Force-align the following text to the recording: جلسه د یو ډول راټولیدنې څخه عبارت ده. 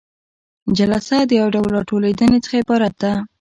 جلسه 0.77 1.15
د 1.25 1.31
یو 1.39 1.47
ډول 1.55 1.69
راټولیدنې 1.77 2.39
څخه 2.45 2.55
عبارت 2.63 2.93
ده. 3.01 3.13